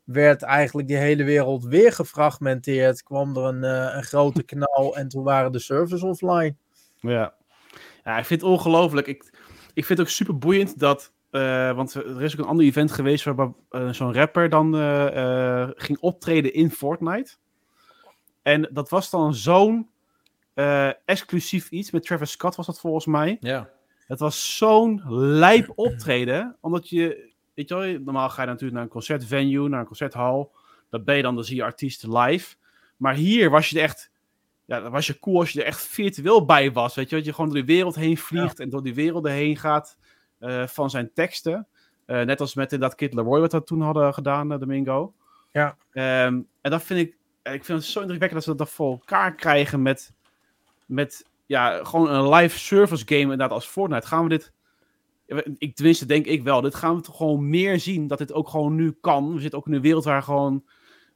werd 0.08 0.44
eigenlijk 0.44 0.88
die 0.88 0.98
hele 0.98 1.24
wereld 1.24 1.64
weer 1.64 1.92
gefragmenteerd. 1.92 3.04
Kwam 3.04 3.38
er 3.38 3.44
een, 3.44 3.64
uh, 3.64 3.96
een 3.96 4.04
grote 4.04 4.44
knal 4.54 4.98
en 4.98 5.08
toen 5.08 5.24
waren 5.24 5.52
de 5.52 5.60
servers 5.60 6.04
offline. 6.04 6.56
Ja, 7.00 7.34
ja 8.04 8.18
ik 8.18 8.26
vind 8.26 8.42
het 8.42 8.50
ongelooflijk. 8.50 9.08
Ik, 9.08 9.34
ik 9.74 9.86
vind 9.86 10.00
het 10.00 10.08
ook 10.08 10.14
super 10.14 10.38
boeiend 10.38 10.80
dat. 10.80 11.12
Uh, 11.32 11.76
want 11.76 11.94
er 11.94 12.22
is 12.22 12.34
ook 12.34 12.40
een 12.40 12.50
ander 12.50 12.66
event 12.66 12.92
geweest 12.92 13.26
waarbij 13.26 13.54
uh, 13.72 13.92
zo'n 13.92 14.14
rapper 14.14 14.50
dan 14.50 14.74
ging 15.76 16.00
optreden 16.00 16.54
in 16.54 16.72
Fortnite. 16.72 17.36
En 18.42 18.70
dat 18.72 18.90
was 18.90 19.10
dan 19.10 19.34
zo'n 19.34 19.90
exclusief 21.06 21.70
iets. 21.70 21.92
Met 21.92 22.04
Travis 22.04 22.32
Scott 22.32 22.56
was 22.56 22.66
dat 22.66 22.80
volgens 22.80 23.06
mij. 23.06 23.38
Ja. 23.40 23.70
Het 24.06 24.20
was 24.20 24.58
zo'n 24.58 25.02
lijp 25.10 25.72
optreden. 25.76 26.58
Omdat 26.62 26.90
je 26.90 27.36
Weet 27.58 27.70
je 27.70 27.76
wel, 27.76 28.00
normaal 28.00 28.30
ga 28.30 28.42
je 28.42 28.48
natuurlijk 28.48 28.74
naar 28.74 28.84
een 28.84 28.90
concertvenue, 28.90 29.70
naar 29.70 29.80
een 29.80 29.86
concerthal. 29.86 30.52
Dat 30.90 31.06
ben 31.06 31.16
je 31.16 31.22
dan, 31.22 31.36
dan 31.36 31.44
zie 31.44 31.56
je 31.56 31.64
artiesten 31.64 32.18
live. 32.18 32.56
Maar 32.98 33.14
hier 33.14 33.50
was 33.50 33.70
je 33.70 33.78
er 33.78 33.84
echt, 33.84 34.12
ja, 34.66 34.80
dan 34.80 34.92
was 34.92 35.08
je 35.08 35.20
cool 35.20 35.40
als 35.40 35.52
je 35.52 35.60
er 35.60 35.66
echt 35.66 35.88
virtueel 35.88 36.46
bij 36.46 36.72
was. 36.72 36.96
Weet 36.96 37.10
je, 37.10 37.16
dat 37.16 37.26
je 37.26 37.34
gewoon 37.34 37.50
door 37.50 37.60
de 37.60 37.66
wereld 37.66 37.96
heen 37.96 38.18
vliegt 38.18 38.60
en 38.60 38.70
door 38.70 38.84
die 38.84 38.94
werelden 38.94 39.32
heen 39.32 39.58
gaat 39.58 39.98
uh, 40.40 40.68
van 40.68 40.90
zijn 40.90 41.14
teksten. 41.14 41.68
Uh, 42.08 42.22
net 42.22 42.40
als 42.40 42.56
met 42.56 42.70
dat 42.70 42.96
Kid 42.96 43.14
Leroy 43.14 43.40
wat 43.40 43.52
we 43.52 43.64
toen 43.64 43.82
hadden 43.82 44.14
gedaan, 44.14 44.52
uh, 44.52 44.60
Domingo. 44.60 45.14
Ja. 45.52 45.78
Um, 45.94 46.48
en 46.62 46.72
dat 46.72 46.84
vind 46.84 47.00
ik, 47.00 47.16
ik 47.44 47.66
vind 47.66 47.80
het 47.80 47.84
zo 47.84 48.00
indrukwekkend 48.00 48.46
dat 48.46 48.56
ze 48.56 48.64
dat 48.64 48.70
voor 48.70 48.92
elkaar 48.92 49.36
krijgen 49.36 49.82
met, 49.82 50.14
met 50.86 51.26
ja, 51.46 51.84
gewoon 51.84 52.10
een 52.10 52.30
live 52.30 52.60
service 52.60 53.04
game 53.06 53.22
inderdaad 53.22 53.52
als 53.52 53.66
Fortnite. 53.66 54.08
Gaan 54.08 54.24
we 54.24 54.30
dit 54.30 54.54
ik, 55.58 55.76
tenminste, 55.76 56.06
denk 56.06 56.26
ik 56.26 56.44
wel. 56.44 56.62
Dit 56.62 56.76
gaan 56.76 56.96
we 56.96 57.02
toch 57.02 57.18
gewoon 57.18 57.50
meer 57.50 57.80
zien. 57.80 58.08
Dat 58.08 58.18
dit 58.18 58.34
ook 58.34 58.50
gewoon 58.50 58.76
nu 58.76 58.98
kan. 59.02 59.34
We 59.34 59.42
zitten 59.42 59.60
ook 59.60 59.68
in 59.68 59.74
een 59.74 59.82
wereld 59.82 60.04
waar 60.04 60.24
gewoon 60.24 60.64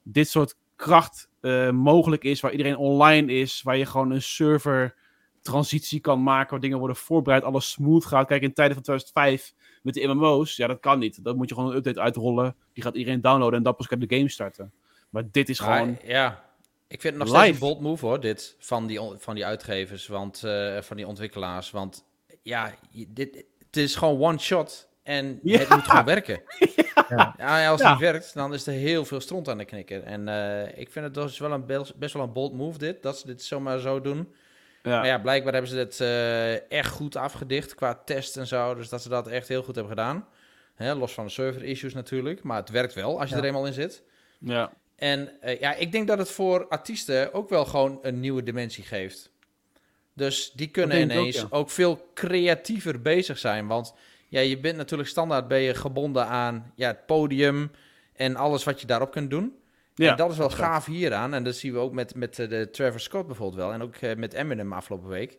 dit 0.03 0.29
soort 0.29 0.55
kracht 0.75 1.29
uh, 1.41 1.69
mogelijk 1.69 2.23
is. 2.23 2.39
Waar 2.39 2.51
iedereen 2.51 2.77
online 2.77 3.33
is. 3.33 3.61
Waar 3.61 3.77
je 3.77 3.85
gewoon 3.85 4.11
een 4.11 4.21
server 4.21 4.95
transitie 5.41 5.99
kan 5.99 6.23
maken. 6.23 6.51
Waar 6.51 6.59
dingen 6.59 6.77
worden 6.77 6.95
voorbereid. 6.95 7.43
Alles 7.43 7.71
smooth 7.71 8.05
gaat. 8.05 8.27
Kijk, 8.27 8.41
in 8.41 8.53
tijden 8.53 8.73
van 8.75 8.83
2005 8.83 9.53
met 9.81 9.93
de 9.93 10.07
MMO's. 10.07 10.55
Ja, 10.55 10.67
dat 10.67 10.79
kan 10.79 10.99
niet. 10.99 11.23
Dan 11.23 11.37
moet 11.37 11.49
je 11.49 11.55
gewoon 11.55 11.69
een 11.69 11.77
update 11.77 11.99
uitrollen. 11.99 12.55
Die 12.73 12.83
gaat 12.83 12.95
iedereen 12.95 13.21
downloaden. 13.21 13.57
En 13.57 13.63
dan 13.63 13.75
pas 13.75 13.87
kan 13.87 13.99
de 13.99 14.15
game 14.15 14.29
starten. 14.29 14.71
Maar 15.09 15.23
dit 15.31 15.49
is 15.49 15.59
gewoon... 15.59 15.97
Ja, 16.03 16.43
ik 16.87 17.01
vind 17.01 17.13
het 17.17 17.23
nog 17.23 17.37
steeds 17.37 17.53
een 17.53 17.59
bold 17.59 17.81
move 17.81 18.05
hoor. 18.05 18.19
Dit 18.19 18.55
van 18.59 18.87
die, 18.87 18.99
van 19.17 19.35
die 19.35 19.45
uitgevers. 19.45 20.07
Want, 20.07 20.41
uh, 20.45 20.81
van 20.81 20.97
die 20.97 21.07
ontwikkelaars. 21.07 21.71
Want 21.71 22.05
ja, 22.41 22.73
dit, 23.07 23.45
het 23.71 23.83
is 23.83 23.95
gewoon 23.95 24.21
one 24.21 24.39
shot 24.39 24.89
en 25.03 25.39
het 25.43 25.69
moet 25.69 25.83
gewoon 25.83 26.05
werken. 26.05 26.41
Ja. 27.09 27.33
ja 27.37 27.69
als 27.69 27.81
het 27.81 27.89
niet 27.89 27.99
werkt, 27.99 28.33
dan 28.33 28.53
is 28.53 28.67
er 28.67 28.73
heel 28.73 29.05
veel 29.05 29.19
stront 29.19 29.49
aan 29.49 29.57
de 29.57 29.65
knikker. 29.65 30.03
En 30.03 30.27
uh, 30.27 30.77
ik 30.77 30.91
vind 30.91 31.05
het 31.05 31.13
dus 31.13 31.39
wel 31.39 31.51
een 31.51 31.65
best 31.95 32.13
wel 32.13 32.23
een 32.23 32.33
bold 32.33 32.53
move 32.53 32.77
dit, 32.77 33.01
dat 33.01 33.17
ze 33.17 33.25
dit 33.25 33.43
zomaar 33.43 33.79
zo 33.79 34.01
doen. 34.01 34.33
Ja. 34.83 34.97
Maar 34.97 35.07
ja, 35.07 35.19
blijkbaar 35.19 35.53
hebben 35.53 35.71
ze 35.71 35.75
dit 35.75 35.99
uh, 35.99 36.71
echt 36.71 36.91
goed 36.91 37.15
afgedicht 37.15 37.75
qua 37.75 38.01
test 38.05 38.37
en 38.37 38.47
zo. 38.47 38.75
Dus 38.75 38.89
dat 38.89 39.01
ze 39.01 39.09
dat 39.09 39.27
echt 39.27 39.47
heel 39.47 39.63
goed 39.63 39.75
hebben 39.75 39.93
gedaan. 39.93 40.27
Hè, 40.75 40.93
los 40.93 41.13
van 41.13 41.25
de 41.25 41.31
server 41.31 41.63
issues 41.63 41.93
natuurlijk. 41.93 42.43
Maar 42.43 42.57
het 42.57 42.69
werkt 42.69 42.93
wel 42.93 43.19
als 43.19 43.29
je 43.29 43.35
er 43.35 43.43
eenmaal 43.43 43.65
in 43.65 43.73
zit. 43.73 44.03
Ja. 44.39 44.73
En 44.95 45.29
uh, 45.43 45.59
ja, 45.59 45.73
ik 45.73 45.91
denk 45.91 46.07
dat 46.07 46.17
het 46.17 46.31
voor 46.31 46.67
artiesten 46.67 47.33
ook 47.33 47.49
wel 47.49 47.65
gewoon 47.65 47.99
een 48.01 48.19
nieuwe 48.19 48.43
dimensie 48.43 48.83
geeft. 48.83 49.31
Dus 50.13 50.51
die 50.55 50.67
kunnen 50.67 51.01
ineens 51.01 51.51
ook, 51.51 51.69
veel 51.69 52.09
creatiever 52.13 53.01
bezig 53.01 53.37
zijn. 53.37 53.67
Want 53.67 53.93
ja, 54.27 54.39
je 54.39 54.59
bent 54.59 54.77
natuurlijk 54.77 55.09
standaard 55.09 55.47
ben 55.47 55.59
je 55.59 55.73
gebonden 55.73 56.27
aan 56.27 56.71
ja, 56.75 56.87
het 56.87 57.05
podium 57.05 57.71
en 58.13 58.35
alles 58.35 58.63
wat 58.63 58.81
je 58.81 58.87
daarop 58.87 59.11
kunt 59.11 59.29
doen. 59.29 59.55
Ja, 59.95 60.11
en 60.11 60.17
dat 60.17 60.31
is 60.31 60.37
wel 60.37 60.49
gaaf 60.49 60.85
hieraan. 60.85 61.33
En 61.33 61.43
dat 61.43 61.55
zien 61.55 61.73
we 61.73 61.79
ook 61.79 61.93
met, 61.93 62.15
met 62.15 62.39
eh, 62.39 62.49
de 62.49 62.69
Trevor 62.69 62.99
Scott 62.99 63.27
bijvoorbeeld 63.27 63.59
wel. 63.59 63.73
En 63.73 63.81
ook 63.81 64.01
uh, 64.01 64.15
met 64.15 64.33
Eminem 64.33 64.73
afgelopen 64.73 65.09
week. 65.09 65.37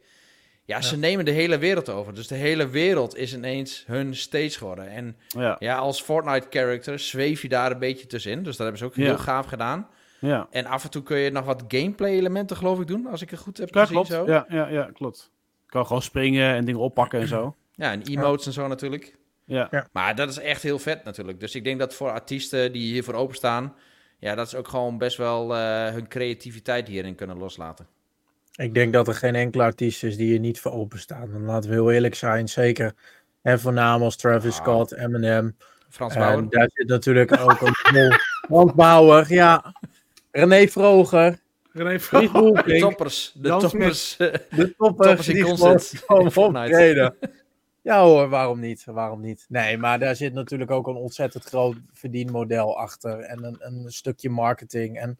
Ja, 0.64 0.81
ze 0.81 0.97
nemen 0.97 1.25
de 1.25 1.31
hele 1.31 1.59
wereld 1.59 1.88
over. 1.88 2.14
Dus 2.14 2.26
de 2.26 2.35
hele 2.35 2.69
wereld 2.69 3.17
is 3.17 3.35
ineens 3.35 3.85
hun 3.87 4.17
stage 4.17 4.50
geworden. 4.50 4.88
En 4.88 5.17
ja, 5.29 5.57
ja 5.59 5.76
als 5.76 6.02
Fortnite-character 6.02 6.99
zweef 6.99 7.43
je 7.43 7.49
daar 7.49 7.71
een 7.71 7.79
beetje 7.79 8.07
tussenin. 8.07 8.43
Dus 8.43 8.57
dat 8.57 8.67
hebben 8.67 8.79
ze 8.79 8.85
ook 8.85 8.95
heel 8.95 9.19
gaaf 9.19 9.47
gedaan. 9.47 9.88
Ja. 10.29 10.47
En 10.50 10.67
af 10.67 10.85
en 10.85 10.91
toe 10.91 11.02
kun 11.02 11.19
je 11.19 11.31
nog 11.31 11.45
wat 11.45 11.64
gameplay-elementen, 11.69 12.57
geloof 12.57 12.81
ik, 12.81 12.87
doen. 12.87 13.07
Als 13.07 13.23
ik 13.23 13.31
het 13.31 13.41
goed 13.41 13.59
heb 13.59 13.73
gezien. 13.73 13.87
Klopt. 13.87 14.09
Zo. 14.09 14.26
Ja, 14.26 14.47
ja, 14.49 14.69
ja, 14.69 14.91
klopt. 14.93 15.31
Je 15.64 15.71
kan 15.71 15.87
gewoon 15.87 16.02
springen 16.02 16.55
en 16.55 16.64
dingen 16.64 16.81
oppakken 16.81 17.21
en 17.21 17.29
zo. 17.29 17.57
Ja, 17.75 17.93
en 17.93 18.02
emotes 18.02 18.47
en 18.47 18.52
zo 18.52 18.67
natuurlijk. 18.67 19.17
Ja. 19.45 19.69
ja. 19.71 19.88
Maar 19.93 20.14
dat 20.14 20.29
is 20.29 20.38
echt 20.38 20.62
heel 20.62 20.79
vet 20.79 21.05
natuurlijk. 21.05 21.41
Dus 21.41 21.55
ik 21.55 21.64
denk 21.64 21.79
dat 21.79 21.95
voor 21.95 22.11
artiesten 22.11 22.73
die 22.73 22.93
hiervoor 22.93 23.14
openstaan... 23.14 23.75
Ja, 24.19 24.35
dat 24.35 24.47
is 24.47 24.55
ook 24.55 24.69
gewoon 24.69 24.99
best 24.99 25.17
wel 25.17 25.57
uh, 25.57 25.88
hun 25.88 26.09
creativiteit 26.09 26.88
hierin 26.88 27.14
kunnen 27.14 27.38
loslaten. 27.38 27.87
Ik 28.55 28.75
denk 28.75 28.93
dat 28.93 29.09
er 29.09 29.14
geen 29.14 29.35
enkele 29.35 29.62
artiest 29.62 30.05
is 30.05 30.17
die 30.17 30.26
hier 30.26 30.38
niet 30.38 30.61
voor 30.61 30.73
openstaan. 30.73 31.31
Dan 31.31 31.45
laten 31.45 31.71
we 31.71 31.76
heel 31.76 31.91
eerlijk 31.91 32.14
zijn. 32.14 32.49
Zeker 32.49 32.95
en 33.43 33.61
voornamelijk 33.61 34.05
als 34.05 34.17
Travis 34.17 34.59
ah. 34.59 34.62
Scott, 34.62 34.93
Eminem. 34.93 35.57
Frans 35.88 36.14
Bauer. 36.14 36.50
daar 36.50 36.71
zit 36.75 36.88
natuurlijk 36.88 37.41
ook 37.41 37.61
een 37.61 37.75
Frans 38.49 38.75
Bauer, 38.75 39.33
ja. 39.33 39.75
René 40.32 40.68
Vroger. 40.68 41.40
René 41.72 42.00
Vroger. 42.00 42.64
De 42.64 42.78
toppers. 42.78 43.32
De 43.34 43.48
toppers. 43.48 44.16
De 44.16 44.74
toppers, 44.78 45.28
gewoon 46.06 46.36
optreden. 46.56 47.16
Ja 47.82 48.02
hoor, 48.02 48.28
waarom 48.28 48.60
niet? 48.60 48.84
Waarom 48.84 49.20
niet? 49.20 49.46
Nee, 49.48 49.78
maar 49.78 49.98
daar 49.98 50.16
zit 50.16 50.32
natuurlijk 50.32 50.70
ook 50.70 50.86
een 50.86 50.94
ontzettend 50.94 51.44
groot 51.44 51.76
verdienmodel 51.92 52.78
achter. 52.78 53.20
En 53.20 53.44
een, 53.44 53.56
een 53.58 53.92
stukje 53.92 54.30
marketing. 54.30 54.98
En 54.98 55.18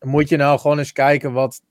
moet 0.00 0.28
je 0.28 0.36
nou 0.36 0.58
gewoon 0.58 0.78
eens 0.78 0.92
kijken 0.92 1.32
wat 1.32 1.62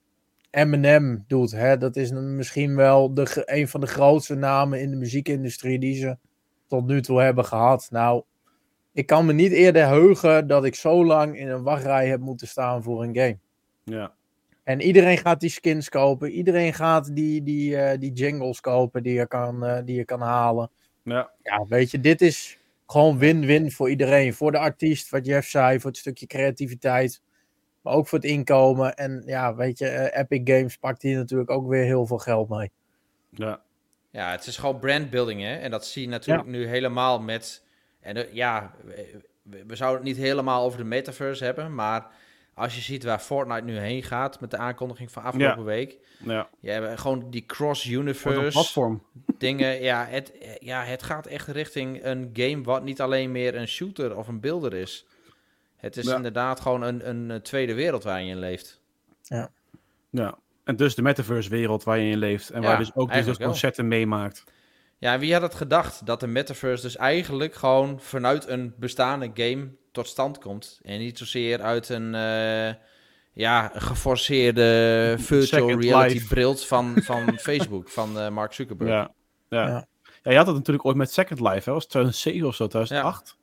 Eminem 0.49 1.23
doet. 1.27 1.51
Hè? 1.51 1.77
Dat 1.77 1.95
is 1.95 2.11
misschien 2.11 2.75
wel 2.75 3.13
de, 3.13 3.41
een 3.45 3.67
van 3.67 3.81
de 3.81 3.87
grootste 3.87 4.35
namen 4.35 4.81
in 4.81 4.89
de 4.89 4.97
muziekindustrie 4.97 5.79
die 5.79 5.95
ze 5.95 6.17
tot 6.67 6.87
nu 6.87 7.01
toe 7.01 7.21
hebben 7.21 7.45
gehad. 7.45 7.87
Nou, 7.91 8.23
ik 8.93 9.05
kan 9.05 9.25
me 9.25 9.33
niet 9.33 9.51
eerder 9.51 9.87
heugen 9.87 10.47
dat 10.47 10.65
ik 10.65 10.75
zo 10.75 11.05
lang 11.05 11.37
in 11.37 11.47
een 11.47 11.63
wachtrij 11.63 12.07
heb 12.07 12.19
moeten 12.19 12.47
staan 12.47 12.83
voor 12.83 13.03
een 13.03 13.15
game. 13.15 13.37
Ja. 13.83 14.13
En 14.63 14.81
iedereen 14.81 15.17
gaat 15.17 15.39
die 15.39 15.49
skins 15.49 15.89
kopen. 15.89 16.31
Iedereen 16.31 16.73
gaat 16.73 17.15
die, 17.15 17.43
die, 17.43 17.75
uh, 17.75 17.91
die 17.99 18.11
jingles 18.11 18.61
kopen 18.61 19.03
die 19.03 19.13
je, 19.13 19.27
kan, 19.27 19.65
uh, 19.65 19.79
die 19.85 19.95
je 19.95 20.05
kan 20.05 20.21
halen. 20.21 20.69
Ja. 21.03 21.31
ja, 21.41 21.65
weet 21.67 21.91
je, 21.91 21.99
dit 21.99 22.21
is 22.21 22.57
gewoon 22.87 23.17
win-win 23.17 23.71
voor 23.71 23.89
iedereen. 23.89 24.33
Voor 24.33 24.51
de 24.51 24.57
artiest, 24.57 25.09
wat 25.09 25.25
Jeff 25.25 25.49
zei, 25.49 25.79
voor 25.79 25.89
het 25.89 25.99
stukje 25.99 26.27
creativiteit. 26.27 27.21
Maar 27.81 27.93
ook 27.93 28.07
voor 28.07 28.19
het 28.19 28.27
inkomen. 28.27 28.95
En 28.95 29.23
ja, 29.25 29.55
weet 29.55 29.77
je, 29.77 29.85
uh, 29.85 30.19
Epic 30.19 30.41
Games 30.43 30.77
pakt 30.77 31.01
hier 31.01 31.17
natuurlijk 31.17 31.49
ook 31.49 31.67
weer 31.67 31.83
heel 31.83 32.05
veel 32.05 32.17
geld 32.17 32.49
mee. 32.49 32.71
Ja. 33.29 33.61
Ja, 34.11 34.31
het 34.31 34.45
is 34.45 34.57
gewoon 34.57 34.79
brandbuilding, 34.79 35.41
hè. 35.41 35.55
En 35.55 35.71
dat 35.71 35.85
zie 35.85 36.01
je 36.01 36.07
natuurlijk 36.07 36.47
nu 36.47 36.67
helemaal 36.67 37.19
met... 37.19 37.63
En 38.03 38.27
ja, 38.31 38.71
we, 38.83 39.63
we 39.67 39.75
zouden 39.75 40.05
het 40.05 40.15
niet 40.15 40.25
helemaal 40.25 40.65
over 40.65 40.77
de 40.77 40.83
metaverse 40.83 41.43
hebben, 41.43 41.75
maar 41.75 42.07
als 42.53 42.75
je 42.75 42.81
ziet 42.81 43.03
waar 43.03 43.19
Fortnite 43.19 43.63
nu 43.63 43.77
heen 43.77 44.03
gaat 44.03 44.39
met 44.39 44.51
de 44.51 44.57
aankondiging 44.57 45.11
van 45.11 45.23
afgelopen 45.23 45.63
week. 45.63 45.97
Ja. 46.19 46.49
ja. 46.59 46.95
Gewoon 46.95 47.29
die 47.29 47.45
cross-universe 47.45 48.51
platform. 48.51 49.03
dingen. 49.37 49.81
Ja 49.81 50.05
het, 50.05 50.33
ja, 50.59 50.83
het 50.83 51.03
gaat 51.03 51.25
echt 51.25 51.47
richting 51.47 52.03
een 52.03 52.29
game 52.33 52.63
wat 52.63 52.83
niet 52.83 53.01
alleen 53.01 53.31
meer 53.31 53.55
een 53.55 53.67
shooter 53.67 54.17
of 54.17 54.27
een 54.27 54.39
builder 54.39 54.73
is. 54.73 55.05
Het 55.75 55.97
is 55.97 56.07
inderdaad 56.07 56.59
gewoon 56.59 56.81
een, 56.81 57.09
een 57.09 57.41
tweede 57.41 57.73
wereld 57.73 58.03
waarin 58.03 58.25
je 58.25 58.35
leeft. 58.35 58.81
Ja. 59.21 59.51
Ja. 60.09 60.37
En 60.63 60.75
dus 60.75 60.95
de 60.95 61.01
metaverse 61.01 61.49
wereld 61.49 61.83
waar 61.83 61.99
je 61.99 62.11
in 62.11 62.17
leeft. 62.17 62.49
En 62.49 62.61
waar 62.61 62.77
dus 62.77 62.95
ook 62.95 63.13
dus 63.13 63.37
concerten 63.37 63.87
meemaakt. 63.87 64.43
Ja, 65.03 65.19
wie 65.19 65.33
had 65.33 65.41
het 65.41 65.55
gedacht 65.55 66.05
dat 66.05 66.19
de 66.19 66.27
metaverse 66.27 66.83
dus 66.83 66.95
eigenlijk 66.95 67.55
gewoon 67.55 67.99
vanuit 67.99 68.47
een 68.47 68.73
bestaande 68.77 69.31
game 69.33 69.67
tot 69.91 70.07
stand 70.07 70.39
komt. 70.39 70.79
En 70.83 70.99
niet 70.99 71.17
zozeer 71.17 71.61
uit 71.61 71.89
een 71.89 72.13
uh, 72.13 72.73
ja, 73.33 73.71
geforceerde 73.73 75.15
virtual 75.17 75.67
Second 75.67 75.83
reality 75.83 76.13
life. 76.13 76.27
bril 76.27 76.55
van, 76.55 76.95
van 77.01 77.37
Facebook, 77.49 77.89
van 77.89 78.17
uh, 78.17 78.29
Mark 78.29 78.53
Zuckerberg. 78.53 78.89
Ja. 78.89 79.13
Ja. 79.49 79.67
ja. 79.67 79.87
ja. 80.23 80.31
je 80.31 80.37
had 80.37 80.47
het 80.47 80.55
natuurlijk 80.55 80.85
ooit 80.85 80.95
met 80.95 81.11
Second 81.11 81.39
Life, 81.39 81.69
hè? 81.69 81.71
was 81.71 81.85
2007 81.85 82.47
of 82.47 82.55
zo, 82.55 82.67
2008. 82.67 83.37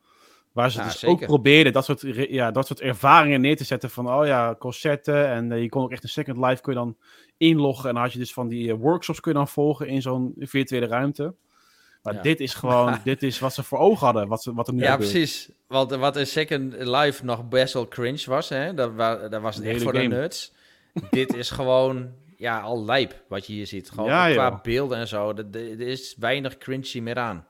Waar 0.53 0.71
ze 0.71 0.83
dus 0.83 1.05
ook 1.05 1.27
probeerden 1.27 1.73
dat 1.73 1.85
soort, 1.85 2.01
ja, 2.29 2.51
dat 2.51 2.67
soort 2.67 2.81
ervaringen 2.81 3.41
neer 3.41 3.57
te 3.57 3.65
zetten 3.65 3.91
van, 3.91 4.13
oh 4.13 4.27
ja, 4.27 4.55
concerten. 4.59 5.29
En 5.29 5.51
uh, 5.51 5.63
je 5.63 5.69
kon 5.69 5.83
ook 5.83 5.93
echt 5.93 6.03
een 6.03 6.09
Second 6.09 6.37
Life 6.37 6.63
kun 6.63 6.73
je 6.73 6.79
dan 6.79 6.97
inloggen. 7.37 7.89
En 7.89 7.95
dan 7.95 8.03
had 8.03 8.13
je 8.13 8.19
dus 8.19 8.33
van 8.33 8.49
die 8.49 8.75
workshops 8.75 9.21
kun 9.21 9.33
je 9.33 9.39
dan 9.39 9.49
volgen 9.49 9.87
in 9.87 10.03
zo'n 10.03 10.35
virtuele 10.39 10.87
ruimte. 10.87 11.35
Maar 12.03 12.23
dit 12.23 12.41
is 12.41 12.55
gewoon, 12.55 12.99
dit 13.05 13.23
is 13.23 13.39
wat 13.39 13.55
ze 13.55 13.63
voor 13.63 13.79
ogen 13.79 14.05
hadden, 14.05 14.29
wat, 14.29 14.43
ze, 14.43 14.55
wat 14.55 14.69
er 14.69 14.75
nu 14.75 14.83
Ja, 14.83 14.97
precies. 14.97 15.51
Want 15.67 15.91
wat 15.91 16.17
in 16.17 16.27
Second 16.27 16.75
Life 16.79 17.25
nog 17.25 17.49
best 17.49 17.75
wel 17.75 17.89
cringe 17.89 18.25
was, 18.27 18.49
hè? 18.49 18.75
Dat, 18.75 18.97
dat 19.31 19.41
was 19.41 19.57
het 19.57 19.65
echt 19.65 19.83
voor 19.83 19.93
de 19.93 19.99
nerds. 19.99 20.53
dit 21.11 21.35
is 21.35 21.51
gewoon, 21.51 22.13
ja, 22.37 22.61
al 22.61 22.85
lijp 22.85 23.23
wat 23.29 23.47
je 23.47 23.53
hier 23.53 23.67
ziet. 23.67 23.91
Gewoon 23.91 24.09
ja, 24.09 24.31
qua 24.33 24.61
beelden 24.63 24.99
en 24.99 25.09
zo. 25.09 25.35
Er, 25.53 25.81
is 25.81 26.17
weinig 26.19 26.59
cringy 26.59 27.01
meer 27.01 27.19
aan. 27.19 27.47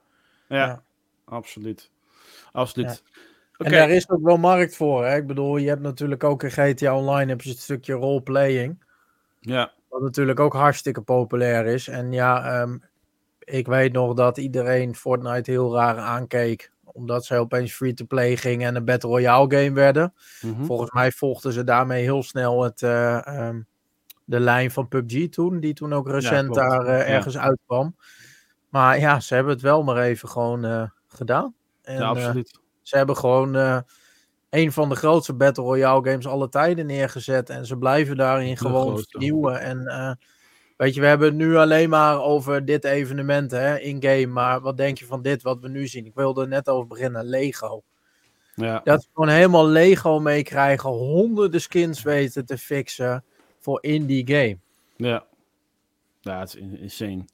Ja, 0.48 0.82
absoluut. 1.24 1.90
Absoluut. 2.52 3.02
En 3.58 3.72
daar 3.72 3.90
is 3.90 4.10
ook 4.10 4.22
wel 4.22 4.36
markt 4.36 4.76
voor. 4.76 5.04
Hè? 5.04 5.16
Ik 5.16 5.26
bedoel, 5.26 5.56
je 5.56 5.68
hebt 5.68 5.80
natuurlijk 5.80 6.24
ook 6.24 6.42
in 6.42 6.50
GTA 6.50 6.96
Online 6.96 7.30
heb 7.30 7.40
je 7.40 7.50
het 7.50 7.58
stukje 7.58 7.92
roleplaying. 7.92 8.84
Ja. 9.40 9.72
Wat 9.88 10.02
natuurlijk 10.02 10.40
ook 10.40 10.52
hartstikke 10.52 11.00
populair 11.00 11.66
is. 11.66 11.88
En 11.88 12.12
ja, 12.12 12.60
um, 12.60 12.82
ik 13.50 13.66
weet 13.66 13.92
nog 13.92 14.14
dat 14.14 14.38
iedereen 14.38 14.94
Fortnite 14.94 15.50
heel 15.50 15.74
raar 15.74 15.98
aankeek. 15.98 16.72
Omdat 16.84 17.24
ze 17.24 17.36
opeens 17.36 17.72
free-to-play 17.72 18.36
gingen 18.36 18.68
en 18.68 18.76
een 18.76 18.84
Battle 18.84 19.10
Royale 19.10 19.56
game 19.56 19.72
werden. 19.72 20.14
Mhm. 20.40 20.64
Volgens 20.64 20.90
mij 20.90 21.10
volgden 21.12 21.52
ze 21.52 21.64
daarmee 21.64 22.02
heel 22.02 22.22
snel 22.22 22.62
het, 22.62 22.82
uh, 22.82 23.48
um, 23.48 23.66
de 24.24 24.40
lijn 24.40 24.70
van 24.70 24.88
PUBG 24.88 25.28
toen. 25.28 25.60
Die 25.60 25.74
toen 25.74 25.92
ook 25.92 26.08
recent 26.08 26.54
daar 26.54 26.86
uh, 26.86 27.10
ergens 27.14 27.34
ja. 27.34 27.40
uitkwam. 27.40 27.96
Maar 28.68 28.98
ja, 28.98 29.20
ze 29.20 29.34
hebben 29.34 29.52
het 29.52 29.62
wel 29.62 29.82
maar 29.82 29.96
even 29.96 30.28
gewoon 30.28 30.64
uh, 30.64 30.82
gedaan. 31.08 31.54
En, 31.82 31.94
ja, 31.94 32.06
absoluut. 32.08 32.60
ze 32.82 32.96
hebben 32.96 33.16
gewoon 33.16 33.82
een 34.50 34.72
van 34.72 34.88
de 34.88 34.94
grootste 34.94 35.34
Battle 35.34 35.64
Royale 35.64 36.10
games 36.10 36.26
alle 36.26 36.48
tijden 36.48 36.86
neergezet. 36.86 37.50
En 37.50 37.66
ze 37.66 37.76
blijven 37.76 38.16
daarin 38.16 38.56
gewoon 38.56 38.98
vernieuwen. 39.08 39.60
En 39.60 40.18
Weet 40.80 40.94
je, 40.94 41.00
we 41.00 41.06
hebben 41.06 41.28
het 41.28 41.36
nu 41.36 41.56
alleen 41.56 41.88
maar 41.88 42.22
over 42.22 42.64
dit 42.64 42.84
evenement 42.84 43.52
in-game. 43.52 44.26
Maar 44.26 44.60
wat 44.60 44.76
denk 44.76 44.98
je 44.98 45.06
van 45.06 45.22
dit 45.22 45.42
wat 45.42 45.60
we 45.60 45.68
nu 45.68 45.86
zien? 45.86 46.06
Ik 46.06 46.14
wilde 46.14 46.42
er 46.42 46.48
net 46.48 46.68
over 46.68 46.86
beginnen. 46.86 47.24
Lego. 47.24 47.82
Ja. 48.54 48.80
Dat 48.84 49.02
we 49.02 49.08
gewoon 49.14 49.28
helemaal 49.28 49.66
Lego 49.66 50.20
meekrijgen. 50.20 50.90
Honderden 50.90 51.60
skins 51.60 52.02
weten 52.02 52.46
te 52.46 52.58
fixen 52.58 53.24
voor 53.58 53.78
in 53.82 54.06
die 54.06 54.26
game. 54.26 54.58
Ja. 54.96 55.24
Ja, 56.20 56.38
het 56.38 56.48
is 56.48 56.80
insane. 56.80 57.24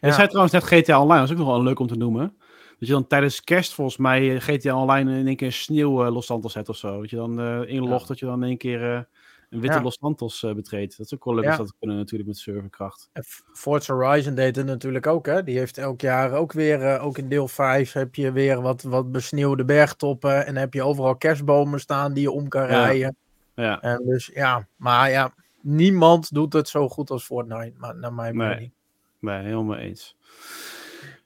Ja. 0.00 0.08
Je 0.08 0.12
zei 0.12 0.26
trouwens 0.26 0.52
net 0.52 0.64
GTA 0.64 1.02
Online. 1.02 1.20
Dat 1.20 1.28
is 1.28 1.32
ook 1.32 1.46
nog 1.46 1.54
wel 1.54 1.62
leuk 1.62 1.78
om 1.78 1.86
te 1.86 1.96
noemen. 1.96 2.36
Dat 2.78 2.88
je 2.88 2.94
dan 2.94 3.06
tijdens 3.06 3.44
kerst 3.44 3.74
volgens 3.74 3.96
mij 3.96 4.34
eh, 4.34 4.40
GTA 4.40 4.80
Online 4.80 5.18
in 5.18 5.26
één 5.26 5.36
keer 5.36 5.52
sneeuw 5.52 6.04
uh, 6.04 6.12
Los 6.12 6.26
Santos 6.26 6.54
hebt 6.54 6.68
of 6.68 6.76
zo. 6.76 7.00
Dat 7.00 7.10
je 7.10 7.16
dan 7.16 7.40
uh, 7.40 7.68
inlogt, 7.68 8.08
dat 8.08 8.18
je 8.18 8.26
dan 8.26 8.42
in 8.42 8.48
één 8.48 8.58
keer 8.58 9.08
een 9.50 9.60
witte 9.60 9.80
Los 9.80 9.98
Santos 10.00 10.42
uh, 10.42 10.52
betreedt. 10.52 10.96
Dat 10.96 11.06
is 11.06 11.14
ook 11.14 11.24
wel 11.24 11.34
leuk 11.34 11.44
ja. 11.44 11.56
dat 11.56 11.74
kunnen 11.78 11.96
natuurlijk 11.96 12.28
met 12.28 12.38
serverkracht. 12.38 13.08
En 13.12 13.24
Forza 13.52 13.94
Horizon 13.94 14.34
deed 14.34 14.56
het 14.56 14.66
natuurlijk 14.66 15.06
ook, 15.06 15.26
hè. 15.26 15.42
Die 15.42 15.58
heeft 15.58 15.78
elk 15.78 16.00
jaar 16.00 16.32
ook 16.32 16.52
weer, 16.52 16.80
uh, 16.80 17.04
ook 17.04 17.18
in 17.18 17.28
deel 17.28 17.48
5 17.48 17.92
heb 17.92 18.14
je 18.14 18.32
weer 18.32 18.60
wat, 18.60 18.82
wat 18.82 19.12
besneeuwde 19.12 19.64
bergtoppen. 19.64 20.46
En 20.46 20.56
heb 20.56 20.74
je 20.74 20.82
overal 20.82 21.16
kerstbomen 21.16 21.80
staan 21.80 22.12
die 22.12 22.22
je 22.22 22.30
om 22.30 22.48
kan 22.48 22.64
rijden. 22.64 23.16
Ja. 23.54 23.80
En 23.80 24.02
dus 24.04 24.30
ja, 24.34 24.66
maar 24.76 25.10
ja, 25.10 25.34
niemand 25.60 26.34
doet 26.34 26.52
het 26.52 26.68
zo 26.68 26.88
goed 26.88 27.10
als 27.10 27.24
Fortnite, 27.24 27.72
maar 27.76 27.96
naar 27.96 28.12
mijn 28.12 28.36
mening. 28.36 28.72
Nee, 29.20 29.36
nee, 29.36 29.44
helemaal 29.44 29.76
eens. 29.76 30.16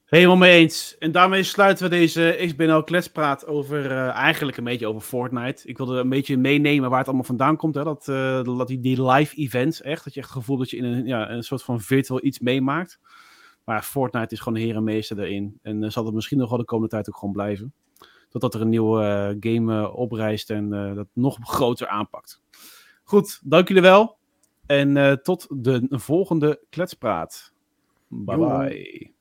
Helemaal 0.04 0.36
mee 0.36 0.60
eens. 0.60 0.96
En 0.98 1.12
daarmee 1.12 1.42
sluiten 1.42 1.84
we 1.84 1.96
deze 1.96 2.42
XBNL 2.46 2.84
kletspraat 2.84 3.46
over 3.46 3.84
uh, 3.84 4.08
eigenlijk 4.08 4.56
een 4.56 4.64
beetje 4.64 4.86
over 4.86 5.00
Fortnite. 5.00 5.68
Ik 5.68 5.76
wilde 5.76 5.98
een 5.98 6.08
beetje 6.08 6.36
meenemen 6.36 6.88
waar 6.88 6.98
het 6.98 7.06
allemaal 7.06 7.24
vandaan 7.24 7.56
komt. 7.56 7.74
Hè? 7.74 7.84
Dat, 7.84 8.08
uh, 8.08 8.42
dat 8.42 8.68
die, 8.68 8.80
die 8.80 9.02
live 9.02 9.36
events 9.36 9.82
echt. 9.82 10.04
Dat 10.04 10.14
je 10.14 10.20
echt 10.20 10.28
het 10.28 10.38
gevoel 10.38 10.56
dat 10.56 10.70
je 10.70 10.76
in 10.76 10.84
een, 10.84 11.06
ja, 11.06 11.30
een 11.30 11.42
soort 11.42 11.62
van 11.62 11.80
virtual 11.80 12.24
iets 12.24 12.38
meemaakt. 12.38 13.00
Maar 13.64 13.82
Fortnite 13.82 14.34
is 14.34 14.40
gewoon 14.40 14.58
herenmeester 14.58 15.16
daarin. 15.16 15.58
En 15.62 15.82
uh, 15.82 15.90
zal 15.90 16.04
het 16.04 16.14
misschien 16.14 16.38
nog 16.38 16.48
wel 16.48 16.58
de 16.58 16.64
komende 16.64 16.90
tijd 16.90 17.08
ook 17.08 17.16
gewoon 17.16 17.34
blijven. 17.34 17.72
Totdat 18.28 18.54
er 18.54 18.60
een 18.60 18.68
nieuwe 18.68 19.36
game 19.40 19.92
oprijst 19.92 20.50
en 20.50 20.70
dat 20.94 21.06
nog 21.12 21.38
groter 21.40 21.88
aanpakt. 21.88 22.42
Goed, 23.02 23.40
dank 23.44 23.68
jullie 23.68 23.82
wel. 23.82 24.16
En 24.66 25.20
tot 25.22 25.46
de 25.50 25.86
volgende 25.90 26.60
kletspraat. 26.70 27.52
Bye 28.08 28.36
bye. 28.36 29.13